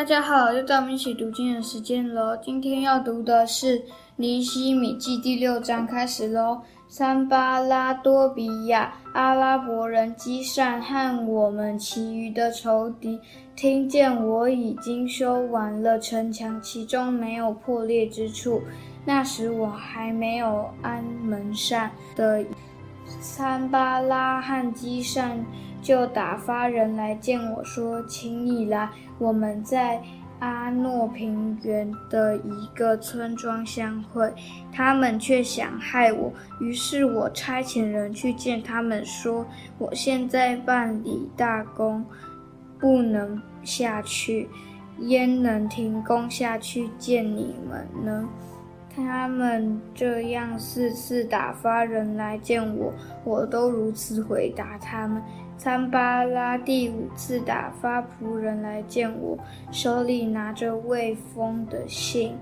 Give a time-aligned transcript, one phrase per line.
[0.00, 2.34] 大家好，又到我们一起读经的时间了。
[2.38, 3.78] 今天要读的是
[4.16, 6.62] 《尼西米记》第六章，开始喽。
[6.88, 13.20] 三巴拉、多比亚、阿拉伯人基善和我们其余的仇敌，
[13.54, 18.62] 听见我已经修完了城墙，其中没有破裂之处。
[19.04, 22.42] 那时我还没有安门扇的，
[23.20, 25.44] 三巴拉和基善
[25.82, 30.00] 就打发人来见我说：“请你来，我们在。”
[30.40, 34.32] 阿诺平原的一个村庄相会，
[34.72, 39.44] 他们却想害我，于是我差遣人去见他们，说
[39.76, 42.02] ：“我现在办理大功，
[42.78, 44.48] 不能下去，
[45.00, 48.26] 焉能停工下去见你们呢？”
[48.96, 52.90] 他们这样四次打发人来见我，
[53.24, 55.22] 我都如此回答他们。
[55.60, 59.38] 参巴拉第五次打发仆人来见我，
[59.70, 62.34] 手里拿着未封的信，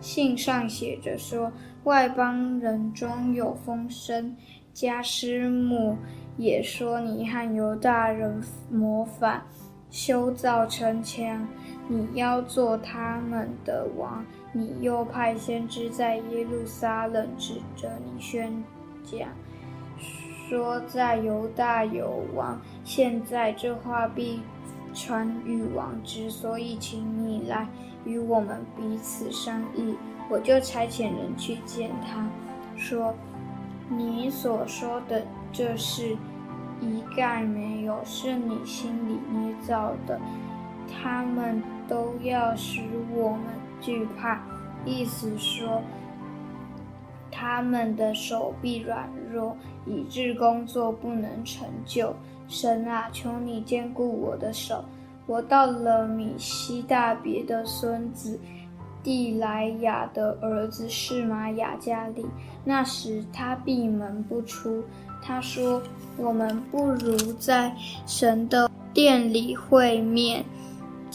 [0.00, 1.52] 信上写着说：
[1.84, 4.36] 外邦人中有风声，
[4.74, 5.96] 迦施慕
[6.36, 9.40] 也说你和犹大人谋反，
[9.88, 11.46] 修造城墙，
[11.86, 14.26] 你要做他们的王。
[14.52, 18.52] 你又派先知在耶路撒冷指着你宣
[19.04, 19.28] 讲，
[20.48, 22.60] 说在犹大有王。
[22.84, 24.40] 现在这话必
[24.94, 27.66] 传与王之，所以请你来
[28.04, 29.96] 与我们彼此商议。
[30.28, 32.28] 我就差遣人去见他，
[32.76, 33.14] 说：
[33.88, 36.16] 你所说的这事
[36.80, 40.20] 一概没有，是你心里捏造的。
[41.02, 42.82] 他们都要使
[43.14, 43.40] 我们。
[43.78, 44.40] 惧怕，
[44.86, 45.82] 意思说，
[47.38, 52.14] 他们的手臂软弱，以致工作不能成就。
[52.48, 54.82] 神啊，求你坚固我的手。
[55.26, 58.38] 我到了米西大别的孙子
[59.02, 62.24] 蒂莱雅的儿子是玛雅家里，
[62.64, 64.82] 那时他闭门不出。
[65.22, 65.82] 他说
[66.16, 67.74] ：“我们不如在
[68.06, 70.42] 神的殿里会面。”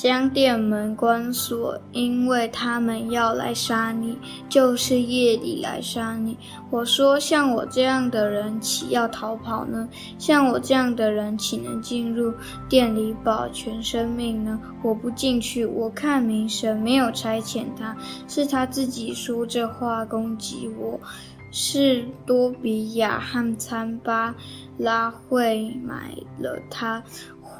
[0.01, 4.17] 将殿门关锁，因为他们要来杀你，
[4.49, 6.35] 就是夜里来杀你。
[6.71, 9.87] 我说：像我这样的人，岂要逃跑呢？
[10.17, 12.33] 像我这样的人，岂能进入
[12.67, 14.59] 殿里保全生命呢？
[14.81, 15.67] 我不进去。
[15.67, 17.95] 我看明神没有差遣他，
[18.27, 20.99] 是他自己说这话攻击我。
[21.53, 24.33] 是多比亚和参巴
[24.77, 27.03] 拉会买了他。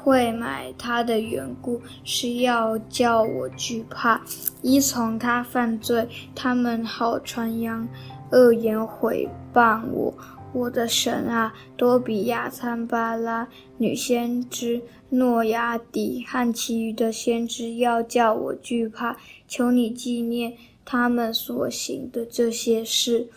[0.02, 4.20] 会买他的缘故，是要叫我惧怕，
[4.60, 7.86] 依从他犯罪，他们好传扬
[8.32, 10.12] 恶言毁谤我。
[10.52, 13.48] 我的神啊，多比亚、参巴拉、
[13.78, 19.16] 女先知诺亚底和其余的先知，要叫我惧怕，
[19.48, 20.52] 求你纪念
[20.84, 23.28] 他们所行的这些事。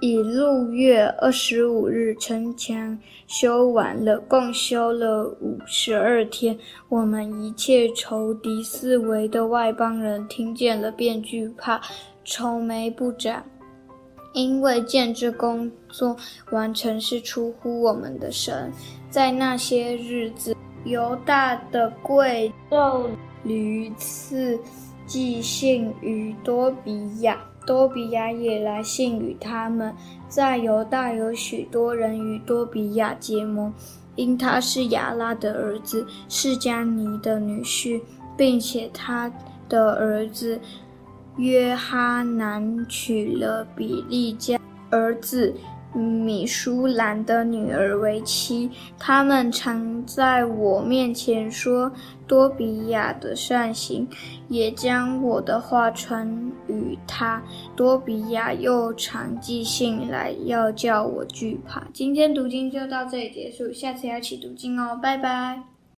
[0.00, 6.56] 以六月二十五日，城墙修完了，共修了五十二天。
[6.90, 11.80] 我们一切仇敌四围的外邦人听见了，便惧怕，
[12.24, 13.42] 愁眉不展，
[14.34, 16.14] 因为建制工作
[16.50, 18.70] 完成是出乎我们的神。
[19.08, 23.06] 在那些日子，犹大的贵胄
[23.42, 24.58] 屡次
[25.06, 27.40] 寄信于多比亚。
[27.66, 29.92] 多比亚也来信与他们，
[30.28, 33.74] 在犹大有许多人与多比亚结盟，
[34.14, 38.00] 因他是亚拉的儿子，释迦尼的女婿，
[38.36, 39.30] 并且他
[39.68, 40.60] 的儿子
[41.36, 44.58] 约哈南娶了比利家
[44.90, 45.52] 儿子。
[45.98, 51.90] 米舒兰的女儿为妻，他们常在我面前说
[52.26, 54.06] 多比亚的善行，
[54.48, 56.28] 也将我的话传
[56.68, 57.42] 与他。
[57.74, 61.86] 多比亚又常寄信来，要叫我惧怕。
[61.92, 65.75] 今天读经就到这里结束，下次要一起读经哦，拜拜。